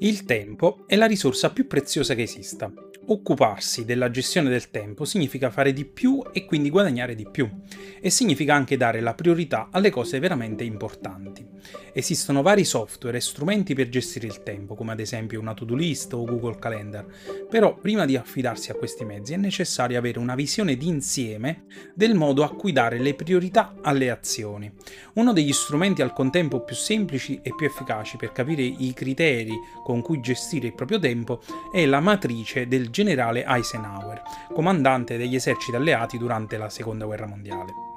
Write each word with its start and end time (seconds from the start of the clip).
Il 0.00 0.24
tempo 0.24 0.84
è 0.86 0.94
la 0.94 1.06
risorsa 1.06 1.50
più 1.50 1.66
preziosa 1.66 2.14
che 2.14 2.22
esista. 2.22 2.72
Occuparsi 3.06 3.84
della 3.84 4.12
gestione 4.12 4.48
del 4.48 4.70
tempo 4.70 5.04
significa 5.04 5.50
fare 5.50 5.72
di 5.72 5.84
più 5.84 6.22
e 6.30 6.44
quindi 6.44 6.70
guadagnare 6.70 7.16
di 7.16 7.26
più 7.28 7.50
e 8.00 8.08
significa 8.08 8.54
anche 8.54 8.76
dare 8.76 9.00
la 9.00 9.14
priorità 9.14 9.70
alle 9.72 9.90
cose 9.90 10.20
veramente 10.20 10.62
importanti. 10.62 11.44
Esistono 11.92 12.42
vari 12.42 12.64
software 12.64 13.16
e 13.16 13.20
strumenti 13.20 13.74
per 13.74 13.88
gestire 13.88 14.26
il 14.26 14.42
tempo, 14.42 14.74
come 14.74 14.92
ad 14.92 15.00
esempio 15.00 15.40
una 15.40 15.54
to-do 15.54 15.74
list 15.74 16.12
o 16.12 16.24
Google 16.24 16.58
Calendar, 16.58 17.04
però 17.48 17.76
prima 17.76 18.04
di 18.04 18.16
affidarsi 18.16 18.70
a 18.70 18.74
questi 18.74 19.04
mezzi 19.04 19.32
è 19.32 19.36
necessario 19.36 19.98
avere 19.98 20.18
una 20.18 20.34
visione 20.34 20.76
d'insieme 20.76 21.64
del 21.94 22.14
modo 22.14 22.44
a 22.44 22.54
cui 22.54 22.72
dare 22.72 22.98
le 22.98 23.14
priorità 23.14 23.74
alle 23.82 24.10
azioni. 24.10 24.70
Uno 25.14 25.32
degli 25.32 25.52
strumenti 25.52 26.02
al 26.02 26.12
contempo 26.12 26.60
più 26.60 26.76
semplici 26.76 27.40
e 27.42 27.54
più 27.54 27.66
efficaci 27.66 28.16
per 28.16 28.32
capire 28.32 28.62
i 28.62 28.92
criteri 28.94 29.52
con 29.82 30.02
cui 30.02 30.20
gestire 30.20 30.68
il 30.68 30.74
proprio 30.74 30.98
tempo 30.98 31.40
è 31.72 31.84
la 31.86 32.00
matrice 32.00 32.68
del 32.68 32.90
generale 32.90 33.44
Eisenhower, 33.44 34.22
comandante 34.52 35.16
degli 35.16 35.34
eserciti 35.34 35.76
alleati 35.76 36.18
durante 36.18 36.56
la 36.56 36.68
Seconda 36.68 37.06
Guerra 37.06 37.26
Mondiale. 37.26 37.87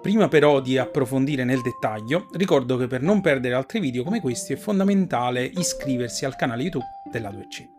Prima 0.00 0.28
però 0.28 0.60
di 0.60 0.78
approfondire 0.78 1.44
nel 1.44 1.60
dettaglio, 1.60 2.28
ricordo 2.32 2.76
che 2.76 2.86
per 2.86 3.02
non 3.02 3.20
perdere 3.20 3.54
altri 3.54 3.80
video 3.80 4.04
come 4.04 4.20
questi 4.20 4.52
è 4.52 4.56
fondamentale 4.56 5.44
iscriversi 5.44 6.24
al 6.24 6.36
canale 6.36 6.62
YouTube 6.62 6.84
della 7.10 7.30
2C. 7.30 7.77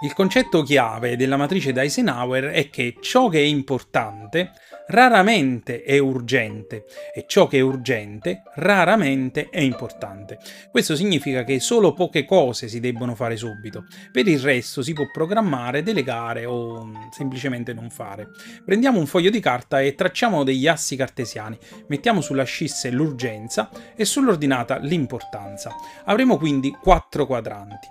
Il 0.00 0.14
concetto 0.14 0.62
chiave 0.62 1.16
della 1.16 1.36
matrice 1.36 1.72
di 1.72 1.80
Eisenhower 1.80 2.44
è 2.50 2.70
che 2.70 2.98
ciò 3.00 3.28
che 3.28 3.40
è 3.40 3.44
importante 3.44 4.52
raramente 4.86 5.82
è 5.82 5.98
urgente 5.98 6.84
e 7.12 7.24
ciò 7.26 7.48
che 7.48 7.58
è 7.58 7.60
urgente 7.60 8.44
raramente 8.54 9.48
è 9.50 9.58
importante. 9.58 10.38
Questo 10.70 10.94
significa 10.94 11.42
che 11.42 11.58
solo 11.58 11.94
poche 11.94 12.24
cose 12.24 12.68
si 12.68 12.78
debbono 12.78 13.16
fare 13.16 13.36
subito, 13.36 13.86
per 14.12 14.28
il 14.28 14.38
resto 14.38 14.82
si 14.82 14.92
può 14.92 15.10
programmare, 15.12 15.82
delegare 15.82 16.44
o 16.44 16.84
mm, 16.84 16.94
semplicemente 17.10 17.72
non 17.72 17.90
fare. 17.90 18.28
Prendiamo 18.64 19.00
un 19.00 19.06
foglio 19.06 19.30
di 19.30 19.40
carta 19.40 19.80
e 19.80 19.96
tracciamo 19.96 20.44
degli 20.44 20.68
assi 20.68 20.94
cartesiani, 20.94 21.58
mettiamo 21.88 22.20
sulla 22.20 22.44
scisse 22.44 22.90
l'urgenza 22.90 23.68
e 23.96 24.04
sull'ordinata 24.04 24.78
l'importanza. 24.78 25.74
Avremo 26.04 26.36
quindi 26.36 26.70
quattro 26.70 27.26
quadranti. 27.26 27.88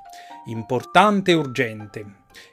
Importante 0.48 1.34
urgente, 1.34 2.06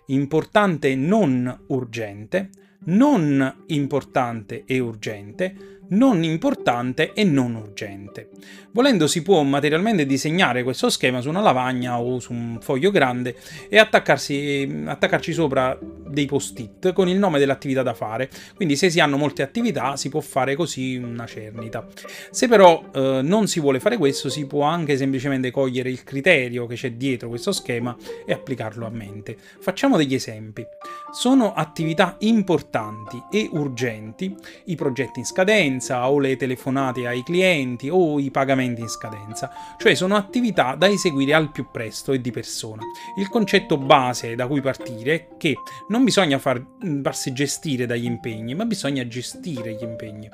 importante 0.07 0.95
non 0.95 1.65
urgente, 1.69 2.51
non 2.87 3.65
importante 3.67 4.65
e 4.67 4.79
urgente, 4.79 5.79
non 5.91 6.23
importante 6.23 7.13
e 7.13 7.25
non 7.25 7.55
urgente. 7.55 8.31
Volendo 8.73 9.07
si 9.07 9.23
può 9.23 9.43
materialmente 9.43 10.07
disegnare 10.07 10.63
questo 10.63 10.91
schema 10.91 11.21
su 11.21 11.29
una 11.29 11.41
lavagna 11.41 12.01
o 12.01 12.19
su 12.19 12.33
un 12.33 12.59
foglio 12.61 12.91
grande 12.91 13.37
e 13.69 13.79
attaccarci 13.79 15.33
sopra 15.33 15.79
dei 16.07 16.27
post-it 16.27 16.93
con 16.93 17.09
il 17.09 17.19
nome 17.19 17.39
dell'attività 17.39 17.83
da 17.83 17.95
fare. 17.95 18.29
Quindi 18.55 18.77
se 18.77 18.91
si 18.91 19.01
hanno 19.01 19.17
molte 19.17 19.43
attività 19.43 19.97
si 19.97 20.09
può 20.09 20.21
fare 20.21 20.55
così 20.55 20.97
una 20.97 21.27
cernita. 21.27 21.87
Se 22.31 22.49
però 22.49 22.83
eh, 22.93 23.21
non 23.23 23.47
si 23.47 23.61
vuole 23.61 23.81
fare 23.81 23.97
questo 23.97 24.29
si 24.29 24.47
può 24.47 24.63
anche 24.63 24.97
semplicemente 24.97 25.51
cogliere 25.51 25.91
il 25.91 26.05
criterio 26.05 26.67
che 26.67 26.75
c'è 26.75 26.93
dietro 26.93 27.29
questo 27.29 27.53
schema 27.53 27.97
e 28.27 28.33
applicarlo 28.33 28.87
a 28.87 28.91
mente. 28.91 29.37
Facciamo 29.61 29.97
degli 29.97 30.15
esempi. 30.15 30.65
Sono 31.13 31.55
attività 31.55 32.17
importanti 32.21 33.23
e 33.31 33.49
urgenti 33.53 34.35
i 34.67 34.77
progetti 34.77 35.21
in 35.21 35.25
scadenza 35.25 36.11
o 36.11 36.19
le 36.19 36.37
telefonate 36.37 37.07
ai 37.07 37.23
clienti 37.23 37.89
o 37.91 38.19
i 38.19 38.31
pagamenti 38.31 38.81
in 38.81 38.89
scadenza, 38.89 39.51
cioè 39.79 39.95
sono 39.95 40.17
attività 40.17 40.75
da 40.75 40.89
eseguire 40.89 41.35
al 41.35 41.51
più 41.51 41.67
presto 41.71 42.13
e 42.13 42.21
di 42.21 42.31
persona. 42.31 42.83
Il 43.17 43.29
concetto 43.29 43.77
base 43.77 44.35
da 44.35 44.47
cui 44.47 44.61
partire 44.61 45.15
è 45.15 45.29
che 45.37 45.55
non 45.89 46.04
bisogna 46.05 46.39
far, 46.39 46.65
farsi 47.03 47.33
gestire 47.33 47.87
dagli 47.87 48.05
impegni, 48.05 48.55
ma 48.55 48.65
bisogna 48.65 49.07
gestire 49.07 49.73
gli 49.73 49.83
impegni. 49.83 50.29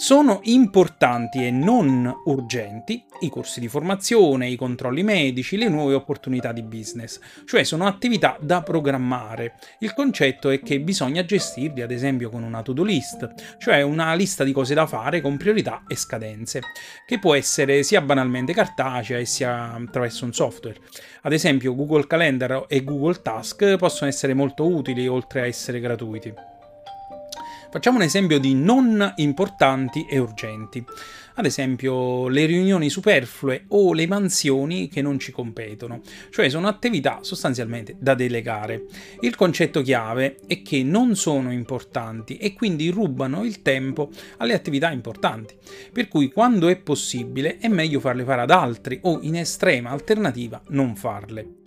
Sono 0.00 0.40
importanti 0.44 1.44
e 1.44 1.50
non 1.50 2.10
urgenti 2.24 3.04
i 3.20 3.28
corsi 3.28 3.60
di 3.60 3.68
formazione, 3.68 4.48
i 4.48 4.56
controlli 4.56 5.02
medici, 5.02 5.58
le 5.58 5.68
nuove 5.68 5.92
opportunità 5.92 6.52
di 6.52 6.62
business, 6.62 7.20
cioè 7.44 7.64
sono 7.64 7.86
attività 7.86 8.38
da 8.40 8.62
programmare. 8.62 9.56
Il 9.80 9.92
concetto 9.92 10.48
è 10.48 10.62
che 10.62 10.80
bisogna 10.80 11.22
gestirli 11.22 11.82
ad 11.82 11.90
esempio 11.90 12.30
con 12.30 12.42
una 12.42 12.62
to-do 12.62 12.82
list, 12.82 13.58
cioè 13.58 13.82
una 13.82 14.14
lista 14.14 14.42
di 14.42 14.52
cose 14.52 14.72
da 14.72 14.86
fare 14.86 15.20
con 15.20 15.36
priorità 15.36 15.82
e 15.86 15.96
scadenze, 15.96 16.62
che 17.06 17.18
può 17.18 17.34
essere 17.34 17.82
sia 17.82 18.00
banalmente 18.00 18.54
cartacea 18.54 19.22
sia 19.26 19.74
attraverso 19.74 20.24
un 20.24 20.32
software. 20.32 20.80
Ad 21.20 21.34
esempio 21.34 21.74
Google 21.74 22.06
Calendar 22.06 22.64
e 22.68 22.82
Google 22.84 23.20
Task 23.20 23.76
possono 23.76 24.08
essere 24.08 24.32
molto 24.32 24.66
utili 24.66 25.06
oltre 25.06 25.42
a 25.42 25.46
essere 25.46 25.78
gratuiti. 25.78 26.59
Facciamo 27.70 27.98
un 27.98 28.02
esempio 28.02 28.40
di 28.40 28.52
non 28.52 29.12
importanti 29.18 30.04
e 30.10 30.18
urgenti. 30.18 30.84
Ad 31.34 31.46
esempio 31.46 32.26
le 32.26 32.44
riunioni 32.44 32.90
superflue 32.90 33.66
o 33.68 33.92
le 33.92 34.08
mansioni 34.08 34.88
che 34.88 35.00
non 35.00 35.20
ci 35.20 35.30
competono, 35.30 36.00
cioè 36.30 36.48
sono 36.48 36.66
attività 36.66 37.20
sostanzialmente 37.22 37.94
da 37.96 38.14
delegare. 38.14 38.86
Il 39.20 39.36
concetto 39.36 39.82
chiave 39.82 40.38
è 40.48 40.62
che 40.62 40.82
non 40.82 41.14
sono 41.14 41.52
importanti 41.52 42.38
e 42.38 42.54
quindi 42.54 42.90
rubano 42.90 43.44
il 43.44 43.62
tempo 43.62 44.10
alle 44.38 44.54
attività 44.54 44.90
importanti, 44.90 45.54
per 45.92 46.08
cui 46.08 46.32
quando 46.32 46.66
è 46.66 46.76
possibile 46.76 47.58
è 47.58 47.68
meglio 47.68 48.00
farle 48.00 48.24
fare 48.24 48.42
ad 48.42 48.50
altri 48.50 48.98
o 49.02 49.20
in 49.22 49.36
estrema 49.36 49.90
alternativa 49.90 50.60
non 50.70 50.96
farle. 50.96 51.58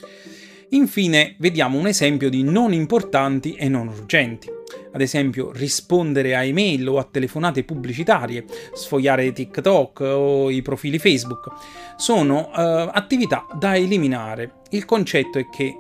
Infine 0.72 1.36
vediamo 1.40 1.78
un 1.78 1.88
esempio 1.88 2.30
di 2.30 2.44
non 2.44 2.74
importanti 2.74 3.54
e 3.54 3.70
non 3.70 3.88
urgenti 3.88 4.62
ad 4.94 5.02
esempio 5.02 5.52
rispondere 5.52 6.36
a 6.36 6.44
email 6.44 6.88
o 6.88 6.98
a 6.98 7.08
telefonate 7.10 7.64
pubblicitarie, 7.64 8.46
sfogliare 8.74 9.32
TikTok 9.34 10.00
o 10.02 10.50
i 10.50 10.62
profili 10.62 11.00
Facebook, 11.00 11.50
sono 11.96 12.50
uh, 12.50 12.90
attività 12.92 13.46
da 13.54 13.76
eliminare. 13.76 14.62
Il 14.70 14.86
concetto 14.86 15.40
è 15.40 15.50
che 15.50 15.78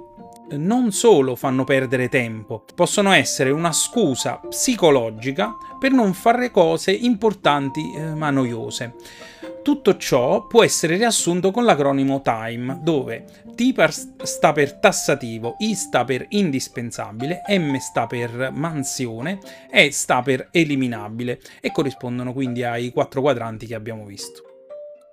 non 0.52 0.92
solo 0.92 1.36
fanno 1.36 1.64
perdere 1.64 2.10
tempo, 2.10 2.64
possono 2.76 3.12
essere 3.12 3.50
una 3.50 3.72
scusa 3.72 4.40
psicologica 4.50 5.56
per 5.80 5.92
non 5.92 6.14
fare 6.14 6.52
cose 6.52 6.92
importanti 6.92 7.94
eh, 7.94 8.14
ma 8.14 8.30
noiose. 8.30 8.94
Tutto 9.64 9.96
ciò 9.96 10.46
può 10.46 10.62
essere 10.62 10.98
riassunto 10.98 11.52
con 11.52 11.64
l'acronimo 11.64 12.22
TIME, 12.22 12.82
dove 12.84 13.24
T 13.56 14.22
sta 14.24 14.52
per 14.52 14.74
tassativo, 14.74 15.56
I 15.60 15.74
sta 15.74 16.04
per 16.04 16.26
indispensabile, 16.30 17.44
M 17.48 17.78
sta 17.78 18.06
per 18.06 18.52
mansione, 18.54 19.40
E 19.72 19.90
sta 19.94 20.22
per 20.22 20.50
eliminabile 20.52 21.40
e 21.62 21.72
corrispondono 21.72 22.34
quindi 22.34 22.66
ai 22.66 22.92
quattro 22.92 23.22
quadranti 23.22 23.66
che 23.66 23.74
abbiamo 23.74 24.06
visto. 24.06 24.44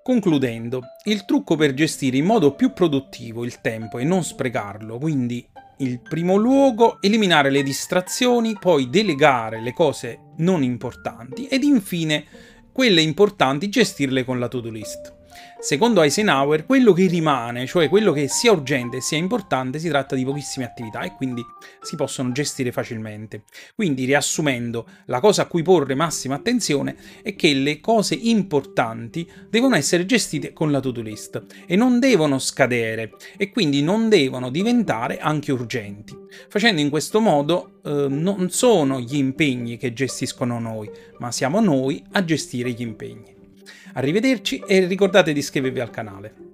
Concludendo, 0.03 0.82
il 1.05 1.25
trucco 1.25 1.55
per 1.55 1.72
gestire 1.72 2.17
in 2.17 2.25
modo 2.25 2.55
più 2.56 2.72
produttivo 2.72 3.44
il 3.44 3.61
tempo 3.61 3.99
e 3.99 4.05
non 4.05 4.25
sprecarlo, 4.25 4.99
quindi 4.99 5.49
in 5.78 6.03
primo 6.03 6.34
luogo 6.34 7.00
eliminare 7.00 7.50
le 7.50 7.62
distrazioni, 7.62 8.56
poi 8.59 8.91
delegare 8.91 9.62
le 9.62 9.72
cose 9.72 10.32
non 10.38 10.62
importanti 10.62 11.47
ed 11.47 11.62
infine 11.62 12.25
quelle 12.80 13.02
importanti 13.02 13.68
gestirle 13.68 14.24
con 14.24 14.38
la 14.38 14.48
to-do 14.48 14.70
list. 14.70 15.19
Secondo 15.60 16.00
Eisenhower, 16.00 16.64
quello 16.64 16.94
che 16.94 17.06
rimane, 17.06 17.66
cioè 17.66 17.91
quello 17.91 18.12
che 18.12 18.28
sia 18.28 18.50
urgente 18.50 19.02
sia 19.02 19.18
importante, 19.18 19.78
si 19.78 19.88
tratta 19.88 20.14
di 20.14 20.24
pochissime 20.24 20.64
attività 20.64 21.02
e 21.02 21.14
quindi 21.14 21.44
si 21.82 21.96
possono 21.96 22.32
gestire 22.32 22.72
facilmente. 22.72 23.42
Quindi, 23.74 24.06
riassumendo, 24.06 24.86
la 25.06 25.20
cosa 25.20 25.42
a 25.42 25.46
cui 25.46 25.62
porre 25.62 25.94
massima 25.94 26.36
attenzione 26.36 26.96
è 27.22 27.36
che 27.36 27.52
le 27.52 27.80
cose 27.80 28.14
importanti 28.14 29.31
devono 29.50 29.76
essere 29.76 30.06
gestite 30.06 30.55
con 30.55 30.70
la 30.70 30.81
to-do 30.81 31.02
list 31.02 31.44
e 31.66 31.76
non 31.76 32.00
devono 32.00 32.38
scadere 32.38 33.12
e 33.37 33.50
quindi 33.50 33.82
non 33.82 34.08
devono 34.08 34.49
diventare 34.49 35.19
anche 35.19 35.52
urgenti. 35.52 36.16
Facendo 36.49 36.81
in 36.81 36.88
questo 36.88 37.20
modo 37.20 37.81
eh, 37.84 38.06
non 38.08 38.49
sono 38.50 38.99
gli 38.99 39.16
impegni 39.16 39.76
che 39.76 39.93
gestiscono 39.93 40.58
noi, 40.58 40.90
ma 41.19 41.31
siamo 41.31 41.60
noi 41.60 42.02
a 42.12 42.25
gestire 42.25 42.70
gli 42.70 42.82
impegni. 42.82 43.39
Arrivederci 43.94 44.62
e 44.66 44.87
ricordate 44.87 45.32
di 45.32 45.38
iscrivervi 45.38 45.81
al 45.81 45.90
canale. 45.90 46.50